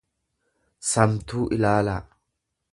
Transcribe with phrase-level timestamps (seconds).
[0.93, 2.01] samtuu ilaalaa